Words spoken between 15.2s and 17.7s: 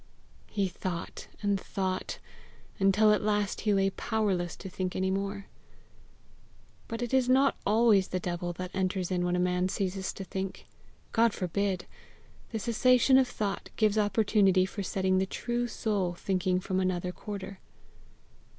true soul thinking from another quarter.